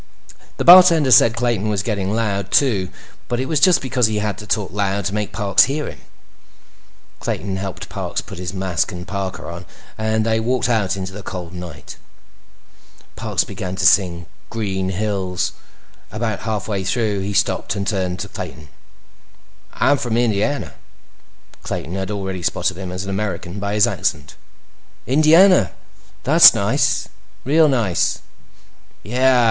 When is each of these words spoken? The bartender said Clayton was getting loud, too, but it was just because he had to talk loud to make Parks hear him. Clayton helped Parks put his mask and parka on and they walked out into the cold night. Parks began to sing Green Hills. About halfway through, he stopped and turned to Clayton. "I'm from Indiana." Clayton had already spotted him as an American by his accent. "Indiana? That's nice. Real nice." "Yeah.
The 0.57 0.65
bartender 0.65 1.11
said 1.11 1.35
Clayton 1.35 1.69
was 1.69 1.83
getting 1.83 2.11
loud, 2.11 2.49
too, 2.49 2.89
but 3.27 3.39
it 3.39 3.45
was 3.45 3.59
just 3.59 3.83
because 3.83 4.07
he 4.07 4.17
had 4.17 4.35
to 4.39 4.47
talk 4.47 4.71
loud 4.71 5.05
to 5.05 5.13
make 5.13 5.31
Parks 5.31 5.65
hear 5.65 5.85
him. 5.87 5.99
Clayton 7.19 7.57
helped 7.57 7.87
Parks 7.87 8.19
put 8.19 8.39
his 8.39 8.51
mask 8.51 8.91
and 8.91 9.07
parka 9.07 9.45
on 9.45 9.63
and 9.99 10.25
they 10.25 10.39
walked 10.39 10.67
out 10.67 10.97
into 10.97 11.13
the 11.13 11.21
cold 11.21 11.53
night. 11.53 11.97
Parks 13.15 13.43
began 13.43 13.75
to 13.75 13.85
sing 13.85 14.25
Green 14.49 14.89
Hills. 14.89 15.53
About 16.11 16.39
halfway 16.49 16.83
through, 16.83 17.19
he 17.19 17.31
stopped 17.33 17.75
and 17.75 17.85
turned 17.85 18.17
to 18.21 18.27
Clayton. 18.27 18.69
"I'm 19.75 19.97
from 19.99 20.17
Indiana." 20.17 20.73
Clayton 21.61 21.93
had 21.93 22.09
already 22.09 22.41
spotted 22.41 22.75
him 22.75 22.91
as 22.91 23.03
an 23.03 23.11
American 23.11 23.59
by 23.59 23.75
his 23.75 23.85
accent. 23.85 24.33
"Indiana? 25.05 25.73
That's 26.23 26.55
nice. 26.55 27.07
Real 27.45 27.67
nice." 27.69 28.21
"Yeah. 29.03 29.39